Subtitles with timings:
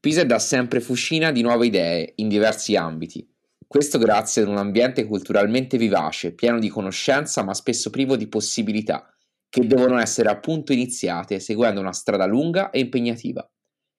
[0.00, 3.28] Pisa è da sempre fucina di nuove idee in diversi ambiti.
[3.66, 9.14] Questo grazie ad un ambiente culturalmente vivace, pieno di conoscenza ma spesso privo di possibilità,
[9.50, 13.46] che devono essere appunto iniziate seguendo una strada lunga e impegnativa.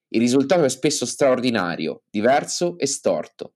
[0.07, 3.54] Il risultato è spesso straordinario, diverso e storto.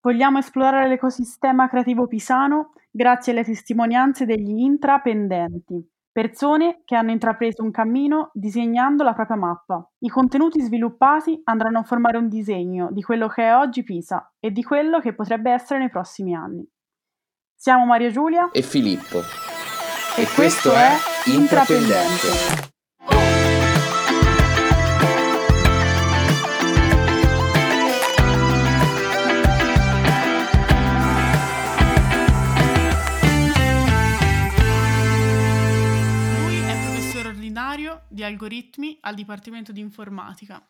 [0.00, 5.86] Vogliamo esplorare l'ecosistema creativo pisano grazie alle testimonianze degli intrapendenti.
[6.16, 9.86] Persone che hanno intrapreso un cammino disegnando la propria mappa.
[9.98, 14.50] I contenuti sviluppati andranno a formare un disegno di quello che è oggi Pisa e
[14.50, 16.66] di quello che potrebbe essere nei prossimi anni.
[17.54, 19.18] Siamo Maria Giulia e Filippo.
[20.16, 20.96] E, e questo, questo è
[38.08, 40.66] Di algoritmi al Dipartimento di Informatica,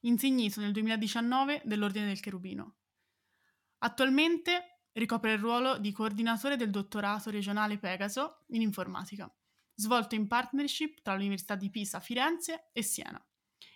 [0.00, 2.76] insignito nel 2019 dell'Ordine del Cherubino.
[3.78, 9.32] Attualmente ricopre il ruolo di coordinatore del dottorato regionale Pegaso in informatica,
[9.74, 13.24] svolto in partnership tra l'Università di Pisa, Firenze e Siena,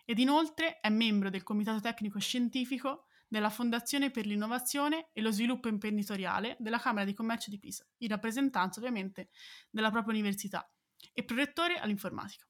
[0.05, 5.69] ed inoltre è membro del Comitato Tecnico Scientifico della Fondazione per l'Innovazione e lo Sviluppo
[5.69, 9.31] Imprenditoriale della Camera di Commercio di Pisa, in rappresentanza ovviamente
[9.71, 10.71] della propria università,
[11.13, 12.47] e prorettore all'informatica.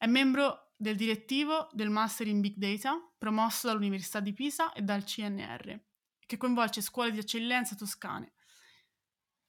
[0.00, 5.04] È membro del direttivo del Master in Big Data, promosso dall'Università di Pisa e dal
[5.04, 5.78] CNR,
[6.24, 8.32] che coinvolge scuole di eccellenza toscane.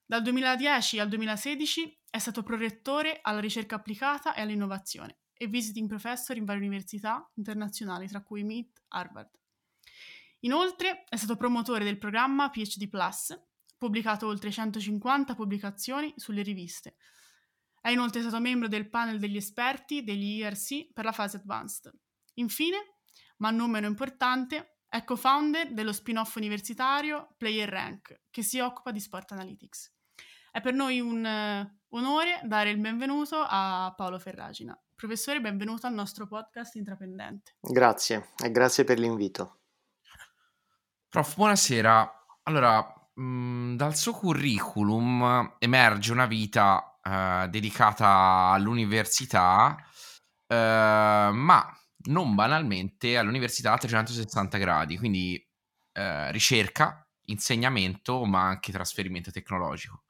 [0.06, 6.36] Dal 2010 al 2016 è stato prorettore alla ricerca applicata e all'innovazione e visiting professor
[6.36, 9.32] in varie università internazionali, tra cui MIT, Harvard.
[10.42, 13.42] Inoltre è stato promotore del programma PhD Plus,
[13.78, 16.98] pubblicato oltre 150 pubblicazioni sulle riviste,
[17.82, 21.92] è inoltre stato membro del panel degli esperti degli IRC per la fase advanced.
[22.36, 22.78] Infine,
[23.38, 29.00] ma non meno importante, è co-founder dello spin-off universitario Player Rank, che si occupa di
[29.00, 29.92] sport analytics.
[30.52, 34.80] È per noi un uh, onore dare il benvenuto a Paolo Ferragina.
[34.96, 37.56] Professore, benvenuto al nostro podcast Intrapendente.
[37.62, 39.62] Grazie e grazie per l'invito.
[41.10, 42.26] Prof, buonasera.
[42.44, 49.76] Allora, mh, mm, dal suo curriculum emerge una vita eh, dedicata all'università,
[50.48, 55.44] uh, ma non banalmente all'università a 360 gradi, quindi
[55.94, 60.04] uh, ricerca, insegnamento, ma anche trasferimento tecnologico.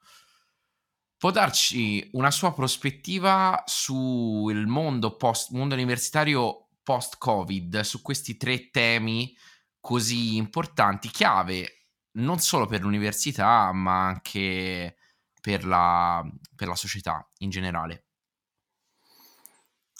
[1.16, 9.34] Può darci una sua prospettiva sul mondo, post, mondo universitario post-Covid, su questi tre temi
[9.80, 11.86] così importanti, chiave
[12.16, 14.96] non solo per l'università, ma anche
[15.42, 16.24] per la,
[16.56, 18.04] per la società in generale?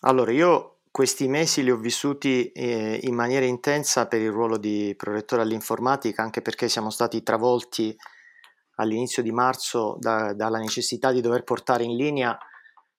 [0.05, 4.95] Allora, io questi mesi li ho vissuti eh, in maniera intensa per il ruolo di
[4.97, 7.95] prorettore all'informatica, anche perché siamo stati travolti
[8.77, 12.39] all'inizio di marzo da, dalla necessità di dover portare in linea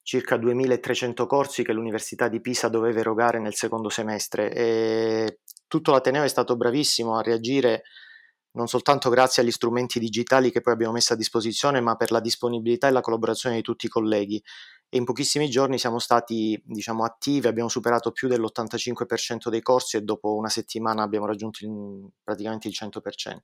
[0.01, 6.23] circa 2300 corsi che l'Università di Pisa doveva erogare nel secondo semestre e tutto l'Ateneo
[6.23, 7.83] è stato bravissimo a reagire
[8.53, 12.19] non soltanto grazie agli strumenti digitali che poi abbiamo messo a disposizione, ma per la
[12.19, 14.41] disponibilità e la collaborazione di tutti i colleghi.
[14.89, 20.01] E in pochissimi giorni siamo stati diciamo, attivi, abbiamo superato più dell'85% dei corsi e
[20.01, 23.37] dopo una settimana abbiamo raggiunto il, praticamente il 100%.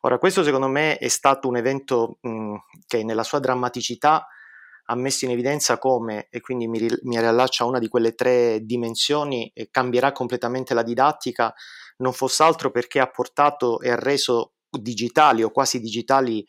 [0.00, 2.56] Ora, questo secondo me è stato un evento mh,
[2.86, 4.26] che nella sua drammaticità
[4.86, 8.60] ha messo in evidenza come, e quindi mi, mi riallaccia a una di quelle tre
[8.62, 11.54] dimensioni, cambierà completamente la didattica
[11.96, 16.44] non fosse altro perché ha portato e ha reso digitali o quasi digitali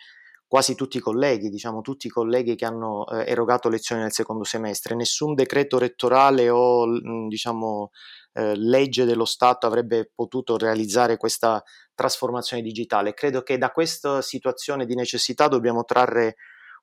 [0.47, 4.43] quasi tutti i colleghi, diciamo tutti i colleghi che hanno eh, erogato lezioni nel secondo
[4.43, 4.95] semestre.
[4.95, 7.89] Nessun decreto rettorale o mm, diciamo
[8.33, 11.61] eh, legge dello Stato avrebbe potuto realizzare questa
[11.93, 13.13] trasformazione digitale.
[13.13, 16.35] Credo che da questa situazione di necessità dobbiamo trarre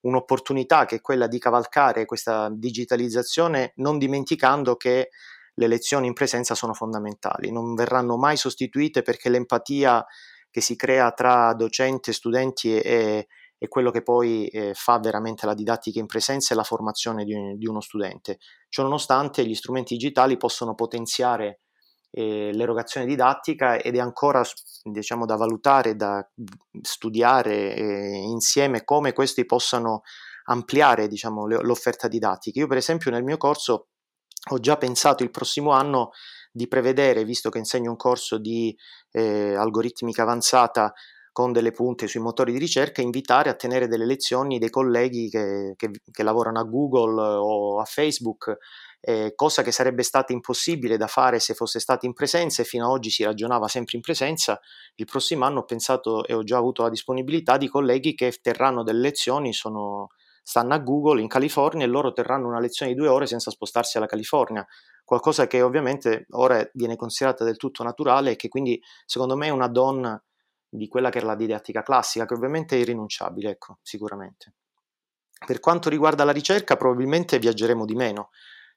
[0.02, 5.10] un'opportunità che è quella di cavalcare questa digitalizzazione, non dimenticando che
[5.54, 10.04] le lezioni in presenza sono fondamentali, non verranno mai sostituite perché l'empatia
[10.50, 15.46] che si crea tra docente e studenti è, è quello che poi eh, fa veramente
[15.46, 18.38] la didattica in presenza e la formazione di, di uno studente.
[18.68, 21.61] Ciononostante gli strumenti digitali possono potenziare
[22.14, 24.42] eh, l'erogazione didattica ed è ancora
[24.82, 26.26] diciamo, da valutare, da
[26.82, 30.02] studiare eh, insieme come questi possano
[30.44, 32.60] ampliare diciamo, l'offerta didattica.
[32.60, 33.88] Io per esempio nel mio corso
[34.50, 36.10] ho già pensato il prossimo anno
[36.50, 38.76] di prevedere, visto che insegno un corso di
[39.12, 40.92] eh, algoritmica avanzata
[41.32, 45.72] con delle punte sui motori di ricerca, invitare a tenere delle lezioni dei colleghi che,
[45.76, 48.58] che, che lavorano a Google o a Facebook
[49.04, 52.84] eh, cosa che sarebbe stata impossibile da fare se fosse stata in presenza e fino
[52.84, 54.60] ad oggi si ragionava sempre in presenza.
[54.94, 58.84] Il prossimo anno ho pensato e ho già avuto la disponibilità di colleghi che terranno
[58.84, 60.10] delle lezioni, sono,
[60.44, 63.96] stanno a Google in California e loro terranno una lezione di due ore senza spostarsi
[63.96, 64.64] alla California,
[65.04, 69.50] qualcosa che ovviamente ora viene considerata del tutto naturale e che quindi secondo me è
[69.50, 70.22] una donna
[70.68, 74.54] di quella che era la didattica classica, che ovviamente è irrinunciabile, ecco, sicuramente.
[75.44, 78.30] Per quanto riguarda la ricerca, probabilmente viaggeremo di meno.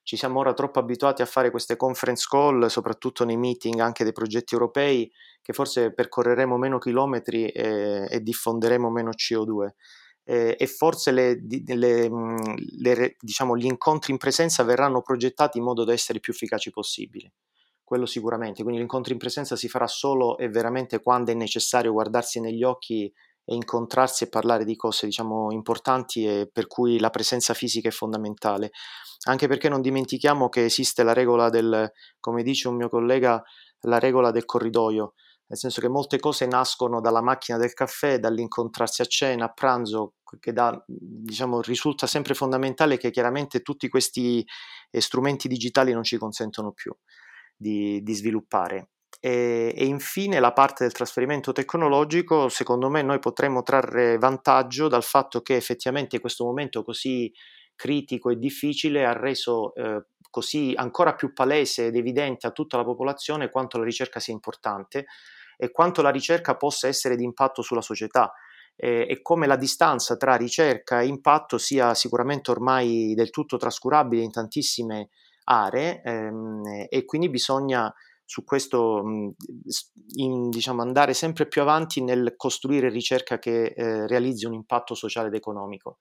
[0.06, 4.12] Ci siamo ora troppo abituati a fare queste conference call, soprattutto nei meeting anche dei
[4.12, 5.10] progetti europei,
[5.42, 9.70] che forse percorreremo meno chilometri e, e diffonderemo meno CO2.
[10.22, 11.40] Eh, e forse le,
[11.74, 12.08] le,
[12.78, 17.28] le, diciamo, gli incontri in presenza verranno progettati in modo da essere più efficaci possibili
[17.82, 18.62] quello sicuramente.
[18.62, 23.12] Quindi l'incontro in presenza si farà solo e veramente quando è necessario guardarsi negli occhi
[23.48, 27.92] e incontrarsi e parlare di cose diciamo importanti e per cui la presenza fisica è
[27.92, 28.72] fondamentale.
[29.28, 31.90] Anche perché non dimentichiamo che esiste la regola del,
[32.20, 33.42] come dice un mio collega,
[33.82, 35.14] la regola del corridoio,
[35.48, 40.14] nel senso che molte cose nascono dalla macchina del caffè, dall'incontrarsi a cena, a pranzo,
[40.40, 44.44] che da, diciamo, risulta sempre fondamentale che chiaramente tutti questi
[44.90, 46.92] strumenti digitali non ci consentono più
[47.56, 48.90] di, di sviluppare.
[49.20, 55.02] E, e, infine la parte del trasferimento tecnologico, secondo me noi potremmo trarre vantaggio dal
[55.02, 57.32] fatto che effettivamente questo momento così
[57.74, 62.84] critico e difficile ha reso eh, così ancora più palese ed evidente a tutta la
[62.84, 65.06] popolazione quanto la ricerca sia importante
[65.56, 68.32] e quanto la ricerca possa essere di impatto sulla società.
[68.78, 74.22] Eh, e come la distanza tra ricerca e impatto sia sicuramente ormai del tutto trascurabile
[74.22, 75.08] in tantissime
[75.44, 77.90] aree ehm, e quindi bisogna
[78.26, 79.02] su questo
[80.16, 85.28] in, diciamo, andare sempre più avanti nel costruire ricerca che eh, realizzi un impatto sociale
[85.28, 86.00] ed economico,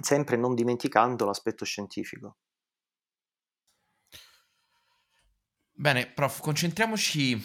[0.00, 2.38] sempre non dimenticando l'aspetto scientifico.
[5.70, 7.40] Bene, prof, concentriamoci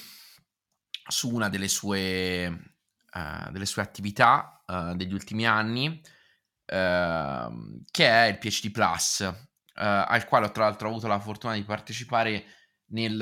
[1.05, 8.27] su una delle sue, uh, delle sue attività uh, degli ultimi anni, uh, che è
[8.27, 9.33] il PhD Plus, uh,
[9.73, 12.45] al quale ho tra l'altro avuto la fortuna di partecipare
[12.93, 13.15] nel,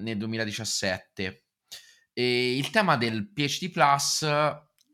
[0.00, 1.44] nel 2017.
[2.12, 4.26] E il tema del PhD Plus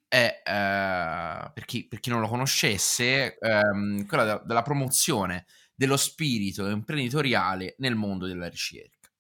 [0.09, 5.97] è, uh, per, chi, per, chi, non lo conoscesse, um, quella de- della promozione dello
[5.97, 9.11] spirito imprenditoriale nel mondo della ricerca.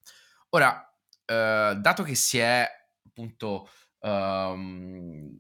[0.50, 2.66] Ora, uh, dato che si è
[3.06, 3.68] appunto
[4.00, 5.36] um,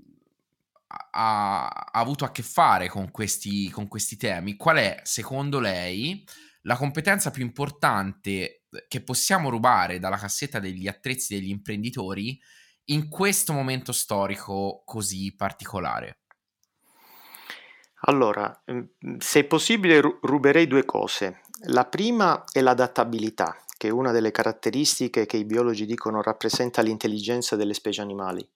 [1.10, 6.24] ha, ha, avuto a che fare con questi, con questi temi, qual è secondo lei
[6.62, 8.57] la competenza più importante
[8.88, 12.38] che possiamo rubare dalla cassetta degli attrezzi degli imprenditori
[12.86, 16.20] in questo momento storico così particolare?
[18.02, 21.40] Allora, mm, se possibile ruberei due cose.
[21.62, 27.56] La prima è l'adattabilità, che è una delle caratteristiche che i biologi dicono rappresenta l'intelligenza
[27.56, 28.48] delle specie animali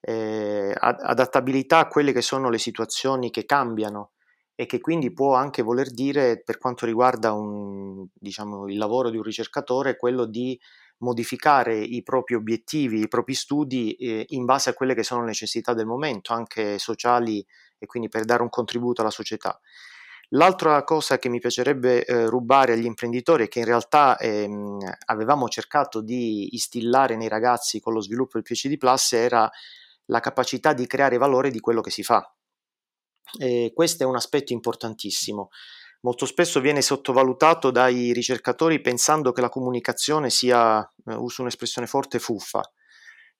[0.00, 4.12] eh, adattabilità a quelle che sono le situazioni che cambiano
[4.60, 9.16] e che quindi può anche voler dire per quanto riguarda un, diciamo, il lavoro di
[9.16, 10.60] un ricercatore quello di
[10.98, 15.28] modificare i propri obiettivi, i propri studi eh, in base a quelle che sono le
[15.28, 17.42] necessità del momento, anche sociali
[17.78, 19.58] e quindi per dare un contributo alla società.
[20.34, 24.76] L'altra cosa che mi piacerebbe eh, rubare agli imprenditori e che in realtà ehm,
[25.06, 29.50] avevamo cercato di instillare nei ragazzi con lo sviluppo del PhD Plus era
[30.04, 32.30] la capacità di creare valore di quello che si fa.
[33.38, 35.50] E questo è un aspetto importantissimo.
[36.02, 42.18] Molto spesso viene sottovalutato dai ricercatori pensando che la comunicazione sia, eh, uso un'espressione forte,
[42.18, 42.62] fuffa.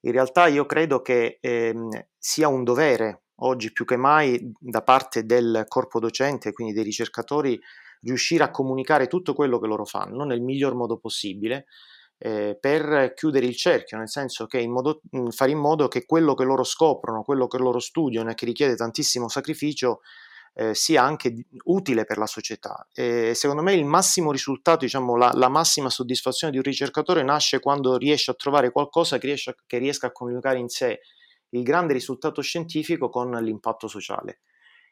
[0.01, 5.25] In realtà io credo che ehm, sia un dovere oggi più che mai da parte
[5.25, 7.59] del corpo docente, quindi dei ricercatori,
[8.03, 11.67] riuscire a comunicare tutto quello che loro fanno nel miglior modo possibile
[12.23, 16.05] eh, per chiudere il cerchio, nel senso che in modo, mm, fare in modo che
[16.05, 20.01] quello che loro scoprono, quello che loro studiano e che richiede tantissimo sacrificio
[20.53, 22.87] eh, sia anche utile per la società.
[22.93, 27.59] E secondo me il massimo risultato, diciamo la, la, massima soddisfazione di un ricercatore nasce
[27.59, 31.01] quando riesce a trovare qualcosa che, riesce, che riesca a coniugare in sé
[31.51, 34.41] il grande risultato scientifico con l'impatto sociale.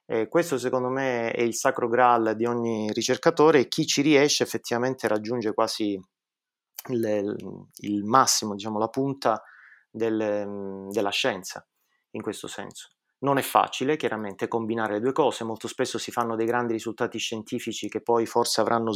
[0.07, 4.43] Eh, questo secondo me è il sacro graal di ogni ricercatore e chi ci riesce
[4.43, 6.01] effettivamente raggiunge quasi
[6.89, 9.43] il, il massimo, diciamo, la punta
[9.91, 11.67] del, della scienza
[12.13, 12.91] in questo senso.
[13.21, 17.19] Non è facile chiaramente combinare le due cose, molto spesso si fanno dei grandi risultati
[17.19, 18.93] scientifici che poi forse avranno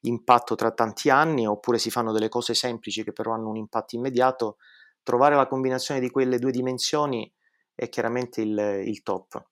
[0.00, 3.94] impatto tra tanti anni, oppure si fanno delle cose semplici che però hanno un impatto
[3.94, 4.56] immediato.
[5.02, 7.32] Trovare la combinazione di quelle due dimensioni
[7.74, 9.46] è chiaramente il, il top.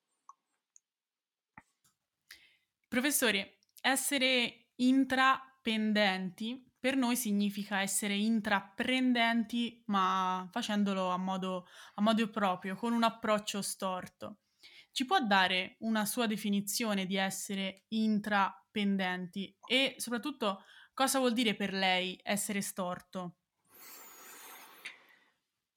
[2.89, 12.29] Professore, essere intra intrapendenti per noi significa essere intraprendenti, ma facendolo a modo, a modo
[12.31, 14.39] proprio, con un approccio storto.
[14.93, 21.73] Ci può dare una sua definizione di essere intrapendenti e soprattutto cosa vuol dire per
[21.73, 23.37] lei essere storto?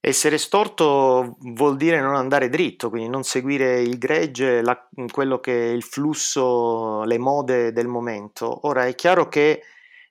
[0.04, 5.70] Essere storto vuol dire non andare dritto, quindi non seguire il gregge, la, quello che
[5.70, 8.66] è il flusso, le mode del momento.
[8.68, 9.62] Ora è chiaro che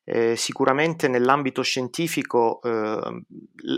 [0.05, 3.23] eh, sicuramente nell'ambito scientifico eh,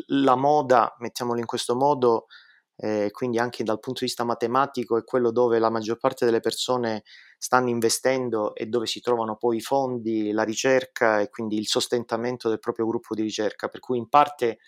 [0.08, 2.26] la moda, mettiamolo in questo modo,
[2.76, 6.40] eh, quindi anche dal punto di vista matematico è quello dove la maggior parte delle
[6.40, 7.02] persone
[7.38, 12.48] stanno investendo e dove si trovano poi i fondi, la ricerca e quindi il sostentamento
[12.48, 14.58] del proprio gruppo di ricerca, per cui in parte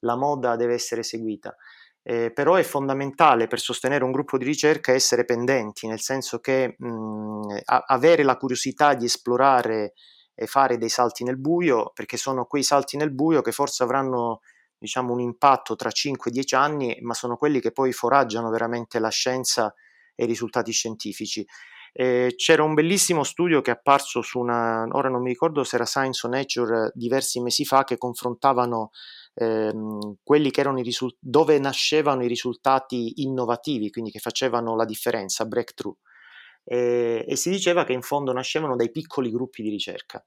[0.00, 1.56] la moda deve essere seguita.
[2.02, 6.74] Eh, però è fondamentale per sostenere un gruppo di ricerca essere pendenti, nel senso che
[6.78, 9.92] mh, a- avere la curiosità di esplorare
[10.38, 14.40] e fare dei salti nel buio, perché sono quei salti nel buio che forse avranno
[14.78, 19.74] diciamo, un impatto tra 5-10 anni, ma sono quelli che poi foraggiano veramente la scienza
[20.14, 21.44] e i risultati scientifici.
[21.92, 25.74] Eh, c'era un bellissimo studio che è apparso su una, ora non mi ricordo se
[25.74, 28.90] era Science o Nature diversi mesi fa, che confrontavano
[29.34, 34.84] ehm, quelli che erano i risultati, dove nascevano i risultati innovativi, quindi che facevano la
[34.84, 35.96] differenza, breakthrough.
[36.70, 40.22] E, e si diceva che in fondo nascevano dai piccoli gruppi di ricerca.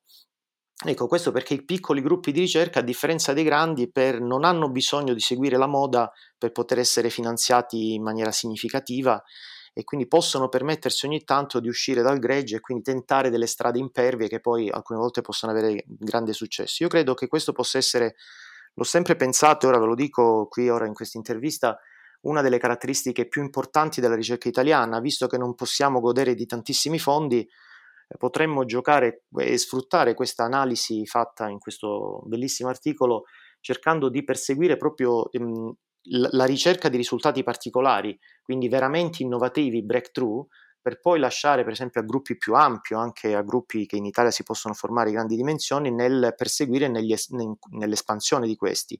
[0.84, 4.72] Ecco, questo perché i piccoli gruppi di ricerca, a differenza dei grandi, per, non hanno
[4.72, 9.22] bisogno di seguire la moda per poter essere finanziati in maniera significativa
[9.74, 13.78] e quindi possono permettersi ogni tanto di uscire dal gregge e quindi tentare delle strade
[13.78, 16.82] impervie che poi alcune volte possono avere grande successo.
[16.82, 18.16] Io credo che questo possa essere,
[18.74, 21.78] l'ho sempre pensato e ora ve lo dico qui ora in questa intervista,
[22.22, 27.00] una delle caratteristiche più importanti della ricerca italiana, visto che non possiamo godere di tantissimi
[27.00, 33.24] fondi, eh, potremmo giocare e sfruttare questa analisi fatta in questo bellissimo articolo
[33.60, 35.74] cercando di perseguire proprio ehm,
[36.32, 40.48] la ricerca di risultati particolari, quindi veramente innovativi, breakthrough,
[40.82, 44.32] per poi lasciare per esempio a gruppi più ampi, anche a gruppi che in Italia
[44.32, 49.00] si possono formare di grandi dimensioni, nel perseguire nell'espansione di questi.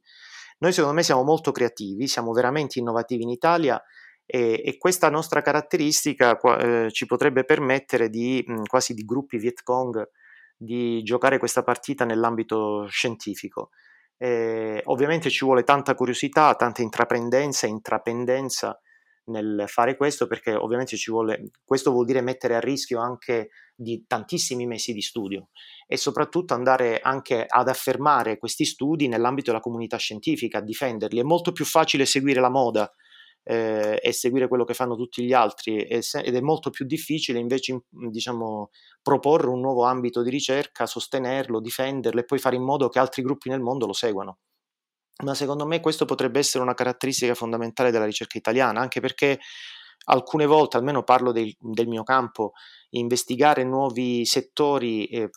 [0.62, 3.82] Noi secondo me siamo molto creativi, siamo veramente innovativi in Italia
[4.26, 10.08] e, e questa nostra caratteristica eh, ci potrebbe permettere di quasi di gruppi Vietcong
[10.56, 13.70] di giocare questa partita nell'ambito scientifico.
[14.18, 18.80] Eh, ovviamente ci vuole tanta curiosità, tanta intraprendenza, intrapendenza
[19.26, 24.06] nel fare questo perché ovviamente ci vuole, questo vuol dire mettere a rischio anche di
[24.08, 25.50] tantissimi mesi di studio
[25.88, 31.20] e soprattutto andare anche ad affermare questi studi nell'ambito della comunità scientifica, a difenderli.
[31.20, 32.92] È molto più facile seguire la moda
[33.44, 37.84] eh, e seguire quello che fanno tutti gli altri ed è molto più difficile invece
[37.90, 38.70] diciamo,
[39.02, 43.24] proporre un nuovo ambito di ricerca, sostenerlo, difenderlo e poi fare in modo che altri
[43.24, 44.38] gruppi nel mondo lo seguano.
[45.24, 49.40] Ma secondo me questo potrebbe essere una caratteristica fondamentale della ricerca italiana, anche perché
[50.06, 52.54] alcune volte, almeno parlo del, del mio campo,
[52.92, 55.30] investigare nuovi settori eh,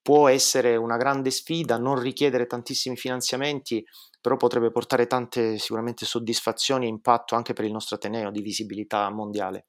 [0.00, 3.84] può essere una grande sfida, non richiedere tantissimi finanziamenti,
[4.20, 9.10] però potrebbe portare tante sicuramente soddisfazioni e impatto anche per il nostro Ateneo di visibilità
[9.10, 9.66] mondiale.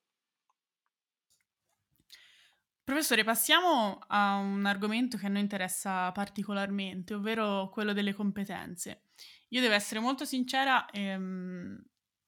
[2.88, 9.02] Professore, passiamo a un argomento che a noi interessa particolarmente, ovvero quello delle competenze.
[9.50, 11.78] Io devo essere molto sincera, ehm,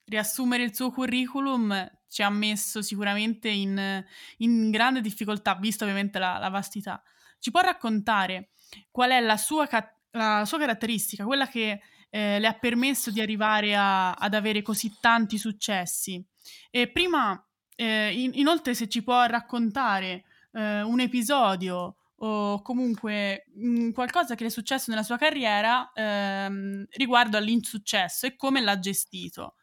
[0.04, 4.04] riassumere il suo curriculum ci ha messo sicuramente in,
[4.36, 7.02] in grande difficoltà, visto ovviamente la, la, vastità.
[7.38, 8.50] Ci può raccontare
[8.90, 9.66] qual è la sua,
[10.10, 14.94] la sua caratteristica, quella che eh, le ha permesso di arrivare a, ad avere così
[15.00, 16.22] tanti successi?
[16.68, 17.42] E prima,
[17.76, 24.34] eh, in, inoltre, se ci può raccontare eh, un episodio o comunque mh, mm, qualcosa
[24.34, 29.54] che le è successo nella sua carriera ehm, riguardo all'insuccesso e come l'ha gestito.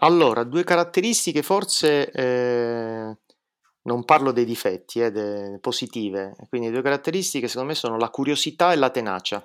[0.00, 3.16] Allora, due caratteristiche forse, eh,
[3.82, 8.72] non parlo dei difetti, eh, de- positive, quindi due caratteristiche secondo me sono la curiosità
[8.72, 9.44] e la tenacia.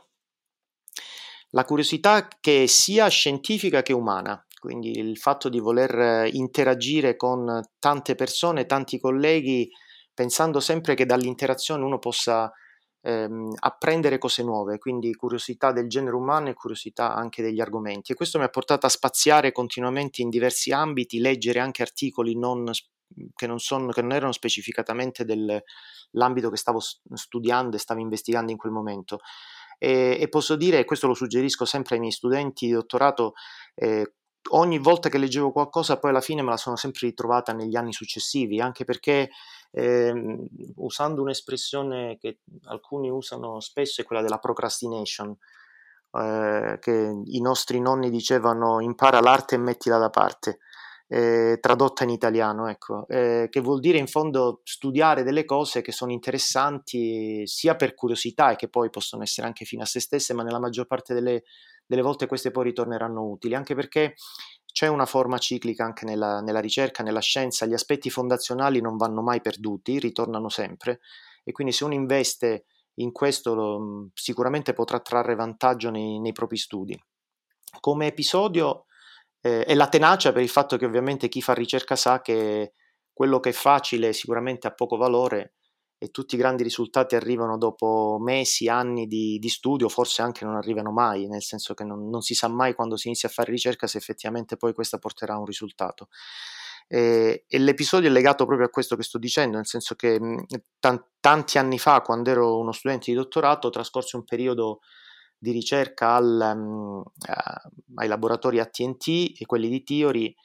[1.51, 7.61] La curiosità che è sia scientifica che umana, quindi il fatto di voler interagire con
[7.79, 9.69] tante persone, tanti colleghi,
[10.13, 12.49] pensando sempre che dall'interazione uno possa
[13.01, 18.13] ehm, apprendere cose nuove, quindi curiosità del genere umano e curiosità anche degli argomenti.
[18.13, 22.71] E questo mi ha portato a spaziare continuamente in diversi ambiti, leggere anche articoli non,
[23.35, 28.57] che, non sono, che non erano specificatamente dell'ambito che stavo studiando e stavo investigando in
[28.57, 29.19] quel momento.
[29.77, 33.33] E, e posso dire, e questo lo suggerisco sempre ai miei studenti di dottorato,
[33.75, 34.13] eh,
[34.51, 37.93] ogni volta che leggevo qualcosa poi alla fine me la sono sempre ritrovata negli anni
[37.93, 39.29] successivi, anche perché
[39.71, 45.35] eh, usando un'espressione che alcuni usano spesso è quella della procrastination,
[46.11, 50.59] eh, che i nostri nonni dicevano impara l'arte e mettila da parte
[51.13, 55.91] eh, tradotta in italiano, ecco, eh, che vuol dire in fondo studiare delle cose che
[55.91, 60.33] sono interessanti sia per curiosità e che poi possono essere anche fine a se stesse,
[60.33, 61.43] ma nella maggior parte delle,
[61.85, 64.15] delle volte queste poi ritorneranno utili, anche perché
[64.65, 69.21] c'è una forma ciclica anche nella, nella, ricerca, nella scienza, gli aspetti fondazionali non vanno
[69.21, 70.99] mai perduti, ritornano sempre
[71.43, 76.99] e quindi se uno investe in questo sicuramente potrà trarre vantaggio nei, nei propri studi.
[77.79, 78.85] Come episodio
[79.41, 82.73] eh, e la tenacia per il fatto che ovviamente chi fa ricerca sa che
[83.11, 85.53] quello che è facile sicuramente ha poco valore
[86.03, 90.57] e tutti i grandi risultati arrivano dopo mesi, anni di, di studio, forse anche non
[90.57, 93.51] arrivano mai, nel senso che non, non, si sa mai quando si inizia a fare
[93.51, 96.09] ricerca se effettivamente poi questa porterà a un risultato.
[96.89, 100.19] E, e, l'episodio è legato proprio a questo che sto dicendo, nel senso che
[100.77, 104.81] t- tanti anni fa, quando ero uno studente di dottorato, trascorsi un periodo
[105.37, 107.01] di ricerca al, um,
[107.95, 109.07] ai laboratori ATT
[109.39, 110.35] e quelli di Theory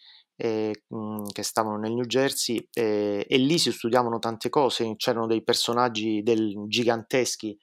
[0.41, 0.85] eh,
[1.33, 6.23] che stavano nel New Jersey eh, e lì si studiavano tante cose, c'erano dei personaggi
[6.23, 7.59] del, giganteschi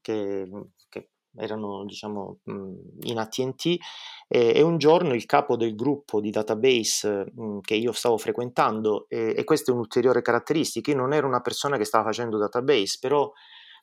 [0.00, 0.48] che,
[0.88, 3.66] che, erano diciamo in ATT
[4.26, 9.06] e, e, un giorno il capo del gruppo di database mh, che io stavo frequentando
[9.08, 13.30] e questa è un'ulteriore caratteristica, io non ero una persona che stava facendo database, però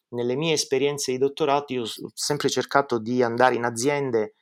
[0.09, 4.33] nelle mie esperienze di dottorato io ho sempre cercato di andare in aziende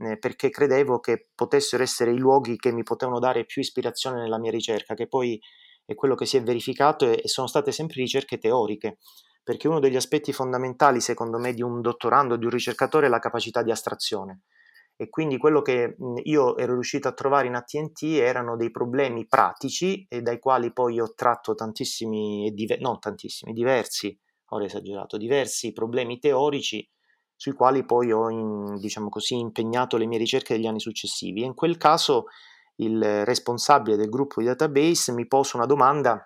[0.00, 4.38] eh, perché credevo che potessero essere i luoghi che mi potevano dare più ispirazione nella
[4.38, 5.40] mia ricerca, che poi
[5.84, 8.98] è quello che si è verificato e, e sono state sempre ricerche teoriche,
[9.42, 13.18] perché uno degli aspetti fondamentali secondo me di un dottorando, di un ricercatore è la
[13.18, 14.42] capacità di astrazione.
[14.96, 20.04] E quindi quello che io ero riuscito a trovare in ATT erano dei problemi pratici
[20.06, 24.18] e dai quali poi ho tratto tantissimi, non tantissimi, diversi
[24.50, 26.86] ora esagerato, diversi problemi teorici
[27.40, 31.40] sui quali poi ho in, diciamo così, impegnato le mie ricerche degli anni successivi.
[31.40, 32.26] E in quel caso
[32.76, 36.22] il responsabile del gruppo di database mi pose una domanda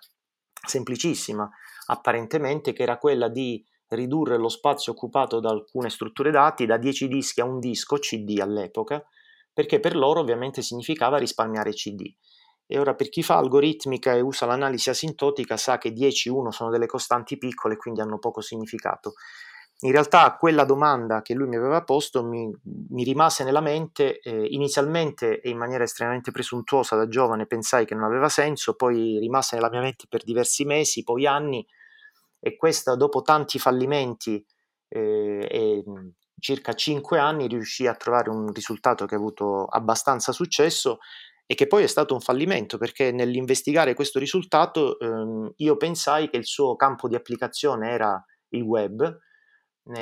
[0.66, 1.48] semplicissima,
[1.86, 7.06] apparentemente, che era quella di ridurre lo spazio occupato da alcune strutture dati da 10
[7.06, 9.00] dischi a un disco CD all'epoca,
[9.52, 12.12] perché per loro ovviamente significava risparmiare CD.
[12.66, 16.50] E ora per chi fa algoritmica e usa l'analisi asintotica sa che 10 e 1
[16.50, 19.12] sono delle costanti piccole e quindi hanno poco significato.
[19.84, 22.50] In realtà quella domanda che lui mi aveva posto mi,
[22.88, 27.94] mi rimase nella mente, eh, inizialmente e in maniera estremamente presuntuosa da giovane pensai che
[27.94, 31.66] non aveva senso, poi rimase nella mia mente per diversi mesi, poi anni
[32.40, 34.42] e questa dopo tanti fallimenti
[34.88, 35.84] eh, e
[36.40, 40.98] circa 5 anni riuscì a trovare un risultato che ha avuto abbastanza successo
[41.44, 46.38] e che poi è stato un fallimento perché nell'investigare questo risultato ehm, io pensai che
[46.38, 49.20] il suo campo di applicazione era il web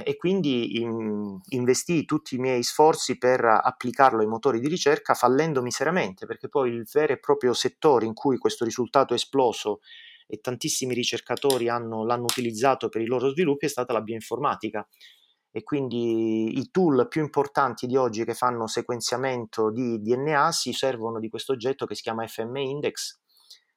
[0.04, 5.60] e quindi in, investii tutti i miei sforzi per applicarlo ai motori di ricerca fallendo
[5.60, 9.80] miseramente perché poi il vero e proprio settore in cui questo risultato è esploso
[10.32, 14.86] e tantissimi ricercatori hanno, l'hanno utilizzato per i loro sviluppi è stata la bioinformatica.
[15.50, 21.18] E quindi i tool più importanti di oggi che fanno sequenziamento di DNA si servono
[21.18, 23.20] di questo oggetto che si chiama FM Index,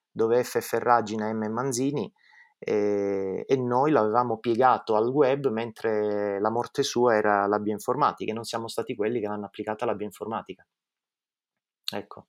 [0.10, 2.10] dove F Ferragina e M Manzini,
[2.58, 8.34] e, e, noi l'avevamo piegato al web mentre la morte sua era la bioinformatica e
[8.34, 10.66] non siamo stati quelli che l'hanno applicata alla bioinformatica.
[11.94, 12.28] Ecco.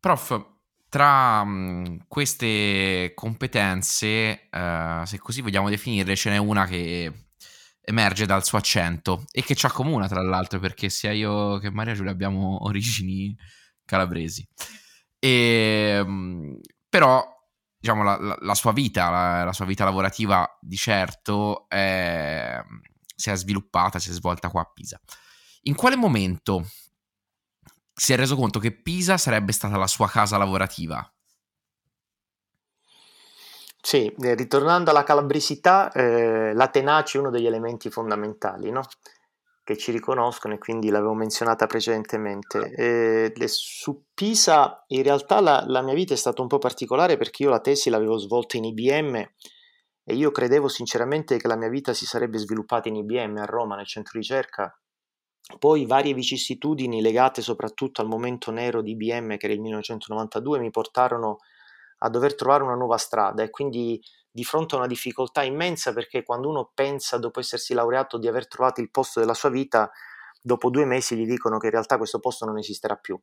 [0.00, 0.54] Prof,
[0.88, 7.12] tra mh, queste competenze, uh, se così vogliamo definirle, ce n'è una che
[7.88, 11.94] emerge dal suo accento e che ci accomuna tra l'altro perché sia io che Maria
[11.94, 13.36] Giulia abbiamo origini
[13.84, 14.46] calabresi.
[15.18, 17.35] E, ehm, però
[17.78, 22.58] diciamo la, la, la sua vita, la, la, sua vita lavorativa di certo è,
[23.14, 25.00] si è sviluppata, si è svolta qua a Pisa.
[25.62, 26.66] In quale momento
[27.92, 31.08] si è reso conto che Pisa sarebbe stata la sua casa lavorativa?
[33.80, 38.82] Sì, eh, ritornando alla calabrisità, eh, la tenacia è uno degli elementi fondamentali, no?
[39.66, 42.70] Che ci riconoscono e quindi l'avevo menzionata precedentemente.
[42.76, 47.42] Eh, su Pisa in realtà la, la, mia vita è stata un po' particolare perché
[47.42, 49.16] io la tesi l'avevo svolta in IBM
[50.04, 53.74] e io credevo sinceramente che la mia vita si sarebbe sviluppata in IBM a Roma,
[53.74, 54.72] nel centro ricerca.
[55.58, 60.70] Poi varie vicissitudini legate soprattutto al momento nero di IBM che era il 1992 mi
[60.70, 61.44] portarono a
[61.98, 64.00] a dover trovare una nuova strada e quindi
[64.36, 68.46] di fronte a una difficoltà immensa perché quando uno pensa dopo essersi laureato di aver
[68.46, 69.90] trovato il posto della sua vita,
[70.42, 73.18] dopo due mesi gli dicono che in realtà questo posto non esisterà più.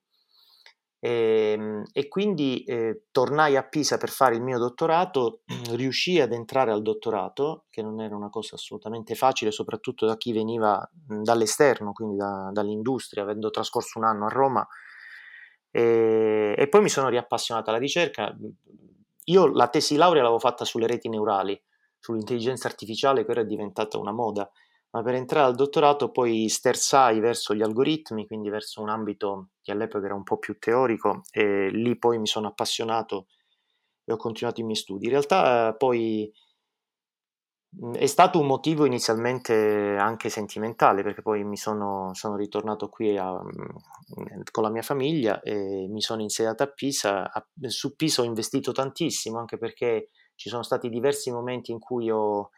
[1.00, 5.42] E, ehm, e quindi eh, tornai a Pisa per fare il mio dottorato,
[5.76, 10.34] riuscii ad entrare al dottorato, che non era una cosa assolutamente facile, soprattutto da chi
[10.34, 14.68] veniva dall'esterno, quindi da, dall'industria, avendo trascorso un anno a Roma.
[15.70, 18.36] E, e poi mi sono riappassionato alla ricerca.
[19.26, 21.60] Io la tesi laurea l'avevo fatta sulle reti neurali,
[22.00, 24.50] sull'intelligenza artificiale, che ora è diventata una moda
[24.94, 29.72] ma per entrare al dottorato poi sterzai verso gli algoritmi, quindi verso un ambito che
[29.72, 33.26] all'epoca era un po' più teorico e lì poi mi sono appassionato
[34.06, 35.06] e ho continuato i miei studi.
[35.06, 36.32] In realtà eh, poi
[37.94, 43.40] è stato un motivo inizialmente anche sentimentale perché poi mi sono, sono ritornato qui a,
[44.52, 47.32] con la mia famiglia e mi sono insediato a Pisa.
[47.32, 52.10] A, su Pisa ho investito tantissimo anche perché ci sono stati diversi momenti in cui
[52.12, 52.52] ho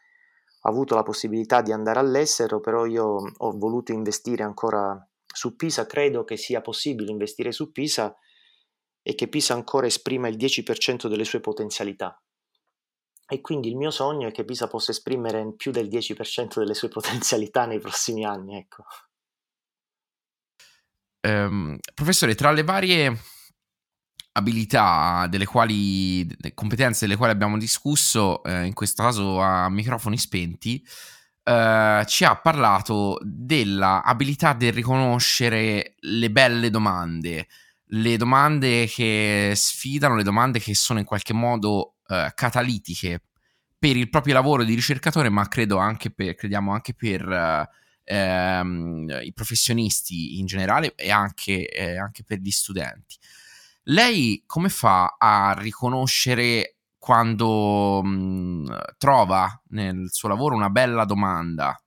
[0.62, 6.24] avuto la possibilità di andare all'estero, però io ho voluto investire ancora su Pisa, credo
[6.24, 8.14] che sia possibile investire su Pisa
[9.02, 12.20] e che Pisa ancora esprima il 10% delle sue potenzialità.
[13.28, 16.88] E quindi il mio sogno è che Pisa possa esprimere più del 10% delle sue
[16.90, 18.56] potenzialità nei prossimi anni.
[18.56, 18.84] Ecco.
[21.26, 23.18] Um, professore, tra le varie
[24.32, 30.84] abilità, delle quali, competenze delle quali abbiamo discusso, eh, in questo caso a microfoni spenti,
[31.42, 37.48] eh, ci ha parlato della abilità del riconoscere le belle domande,
[37.90, 43.22] le domande che sfidano, le domande che sono in qualche modo eh, catalitiche
[43.78, 47.68] per il proprio lavoro di ricercatore, ma credo anche per, crediamo anche per
[48.04, 53.16] ehm, i professionisti in generale e anche, eh, anche per gli studenti.
[53.88, 61.78] Lei come fa a riconoscere quando mh, mhmm, trova nel suo lavoro una bella domanda?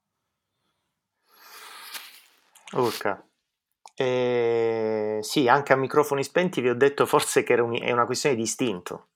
[2.73, 3.21] Urca.
[3.95, 8.35] Eh, sì, anche a microfoni spenti vi ho detto forse che un, è una questione
[8.35, 9.08] di istinto.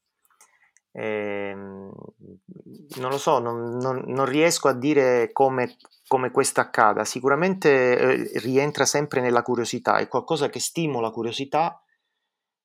[0.96, 5.78] Eh, non lo so, non, non, non riesco a dire come,
[6.08, 7.04] come questo accada.
[7.04, 11.84] Sicuramente eh, rientra sempre nella curiosità, è qualcosa che stimola curiosità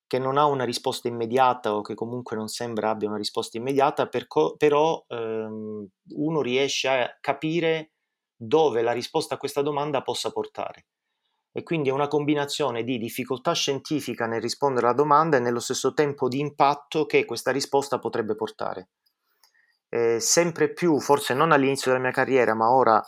[0.07, 4.09] che non ha una risposta immediata o che comunque non sembra abbia una risposta immediata,
[4.09, 5.87] perco- però ehm,
[6.17, 7.93] uno riesce a capire
[8.35, 10.87] dove la risposta a questa domanda possa portare.
[11.53, 15.95] E quindi è una combinazione di difficoltà scientifica nel rispondere alla domanda e nello stesso
[15.95, 18.91] tempo di impatto che questa risposta potrebbe portare.
[19.89, 23.03] Eh, sempre più, forse non all'inizio della mia carriera, ma ora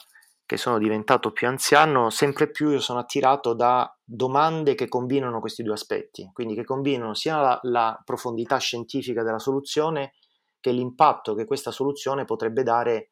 [0.50, 5.62] che sono diventato più anziano, sempre più io sono attirato da domande che combinano questi
[5.62, 10.14] due aspetti, quindi che combinano sia la, la profondità scientifica della soluzione
[10.58, 13.10] che l'impatto che questa soluzione potrebbe dare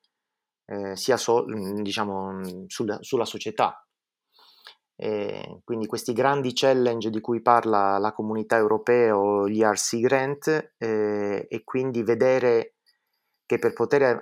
[0.67, 1.45] eh, sia so,
[1.81, 3.88] diciamo, sulla, sulla società.
[5.01, 10.73] E quindi questi grandi challenge di cui parla la comunità europea o gli RC Grant
[10.77, 12.75] eh, e quindi vedere
[13.47, 14.21] che per poter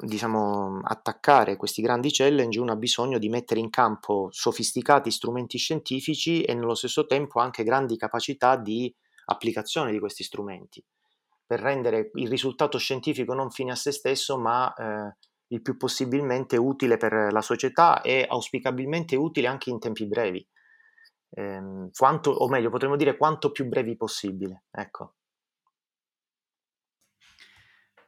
[0.00, 6.42] diciamo, attaccare questi grandi challenge, uno ha bisogno di mettere in campo sofisticati strumenti scientifici
[6.42, 8.92] e nello stesso tempo anche grandi capacità di
[9.26, 10.84] applicazione di questi strumenti,
[11.46, 15.16] per rendere il risultato scientifico non fine a se stesso, ma eh,
[15.48, 20.46] il più possibilmente utile per la società e auspicabilmente utile anche in tempi brevi.
[21.30, 24.64] Eh, quanto, o meglio, potremmo dire quanto più brevi possibile.
[24.70, 25.14] Ecco.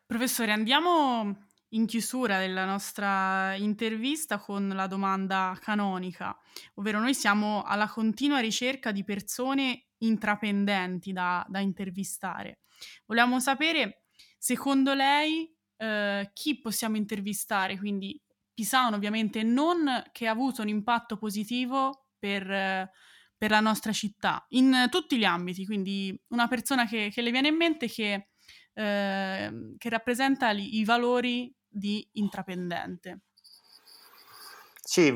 [0.06, 6.34] Professore, andiamo in chiusura della nostra intervista con la domanda canonica,
[6.74, 12.60] ovvero noi siamo alla continua ricerca di persone intrapendenti da, da intervistare.
[13.04, 14.04] Vogliamo sapere,
[14.38, 18.20] secondo lei, eh, chi possiamo intervistare, quindi
[18.52, 22.90] Pisano ovviamente, non che ha avuto un impatto positivo per,
[23.36, 27.48] per la nostra città, in tutti gli ambiti, quindi una persona che, che le viene
[27.48, 28.30] in mente che,
[28.74, 33.20] eh, che rappresenta i valori di intraprendente.
[34.82, 35.12] Sì,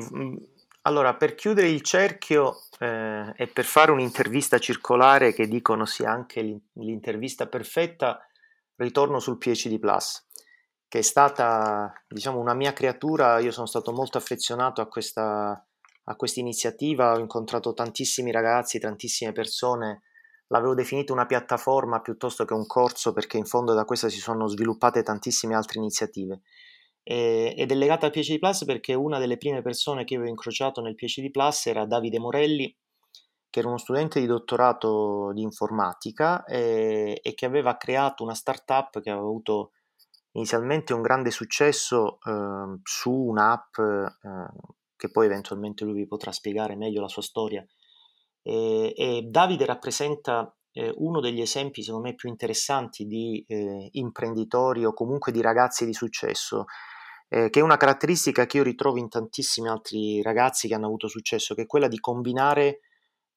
[0.83, 6.61] allora per chiudere il cerchio eh, e per fare un'intervista circolare che dicono sia anche
[6.73, 8.25] l'intervista perfetta,
[8.75, 10.25] ritorno sul PhD Plus,
[10.93, 15.67] che è stata diciamo una mia creatura, io sono stato molto affezionato a questa,
[16.03, 20.03] a questa iniziativa, ho incontrato tantissimi ragazzi, tantissime persone,
[20.49, 24.45] l'avevo definito una piattaforma piuttosto che un corso perché in fondo da questa si sono
[24.45, 26.41] sviluppate tantissime altre iniziative.
[27.01, 30.79] E, ed è legata al PhD Plus perché una delle prime persone che avevo incrociato
[30.79, 32.71] nel PhD Plus era Davide Morelli,
[33.49, 39.01] che era uno studente di dottorato di informatica e, e che aveva creato una startup
[39.01, 39.71] che aveva avuto
[40.33, 44.15] inizialmente un grande successo eh, su un'app eh,
[44.95, 47.65] che poi eventualmente lui vi potrà spiegare meglio la sua storia
[48.41, 54.85] E, e Davide rappresenta eh, uno degli esempi, secondo me, più interessanti di eh, imprenditori
[54.85, 56.65] o comunque di ragazzi di successo,
[57.33, 61.55] che è una caratteristica che io ritrovo in tantissimi altri ragazzi che hanno avuto successo,
[61.55, 62.81] che è quella di combinare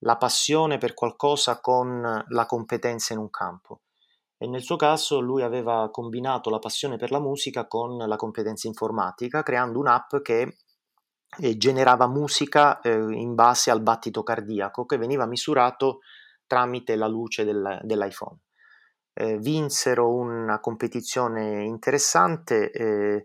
[0.00, 3.80] la passione per qualcosa con la competenza in un campo.
[4.38, 8.66] E nel suo caso lui aveva combinato la passione per la musica con la competenza
[8.66, 10.58] informatica, creando un'app che
[11.38, 16.00] eh, generava musica eh, in base al battito cardiaco che veniva misurato
[16.46, 18.38] tramite la luce del, dell'iPhone.
[19.14, 23.24] Eh, vinsero una competizione interessante, eh,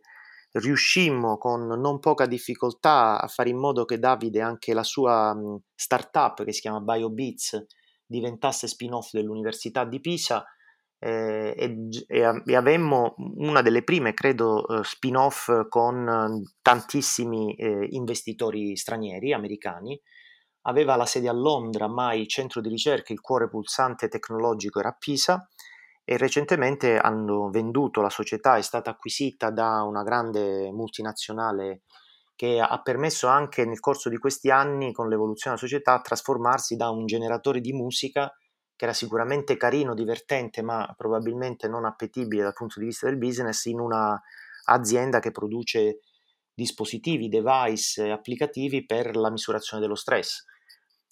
[0.53, 5.63] riuscimmo con non poca difficoltà a fare in modo che Davide, anche la sua mh,
[5.75, 7.65] startup che si chiama BioBeats,
[8.05, 10.45] diventasse spin-off dell'Università di Pisa
[11.03, 18.75] eh, e, e, e, avemmo una delle prime, credo, eh, spin-off con tantissimi eh, investitori
[18.75, 19.99] stranieri, americani.
[20.65, 24.89] Aveva la sede a Londra, ma il centro di ricerca, il cuore pulsante tecnologico era
[24.89, 25.49] a Pisa
[26.03, 31.81] e recentemente hanno venduto la società, è stata acquisita da una grande multinazionale
[32.35, 36.91] che ha permesso anche nel corso di questi anni, con l'evoluzione della società, trasformarsi da
[36.91, 38.31] un generatore di musica
[38.81, 43.65] che era sicuramente carino, divertente, ma probabilmente non appetibile dal punto di vista del business,
[43.65, 45.99] in un'azienda che produce
[46.51, 50.45] dispositivi, device, applicativi per la misurazione dello stress,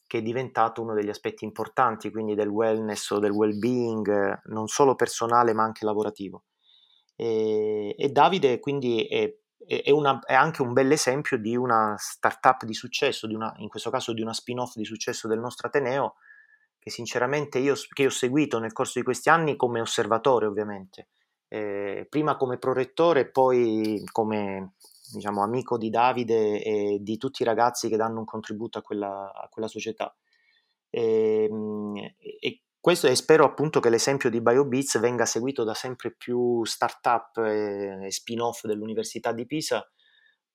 [0.08, 4.96] che è diventato uno degli aspetti importanti quindi del wellness o del well-being, non solo
[4.96, 6.46] personale ma anche lavorativo.
[7.16, 9.32] E, e Davide quindi è,
[9.64, 13.70] è, una, è, anche un bel esempio di una startup di successo, di una, in
[13.70, 16.16] questo caso di una spin-off di successo del nostro Ateneo,
[16.80, 21.10] che sinceramente io, che ho seguito nel corso di questi anni come osservatore ovviamente,
[21.50, 24.74] eh, prima come prorettore e poi come
[25.12, 29.32] diciamo, amico di Davide e di tutti i ragazzi che danno un contributo a quella,
[29.34, 30.16] a quella società.
[30.90, 31.96] E, ehm,
[32.40, 37.38] e, questo e spero appunto che l'esempio di BioBeats venga seguito da sempre più start-up
[37.40, 39.86] e, e spin-off dell'Università di Pisa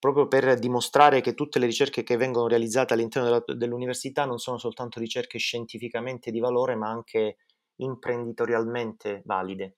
[0.05, 4.59] proprio per dimostrare che tutte le ricerche che vengono realizzate all'interno della, dell'università non sono
[4.59, 7.39] soltanto ricerche scientificamente di valore, ma anche
[7.77, 9.77] imprenditorialmente valide.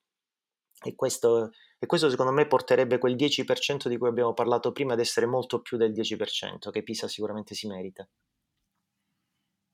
[0.82, 4.98] E questo, e questo secondo me porterebbe quel 10% di cui abbiamo parlato prima ad
[4.98, 8.04] essere molto più del 10%, che Pisa sicuramente si merita.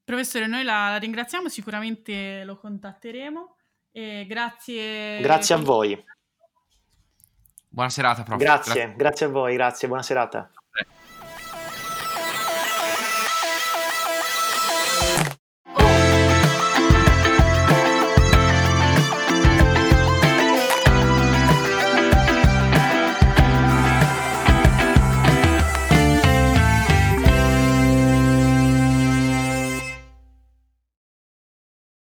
[0.04, 3.56] Professore, noi la, la ringraziamo, sicuramente lo contatteremo.
[3.90, 5.18] E grazie.
[5.22, 6.04] Grazie a voi.
[7.72, 8.38] Buona serata, prof.
[8.38, 10.50] Grazie, grazie, grazie a voi, grazie, buona serata.
[10.74, 11.01] Eh.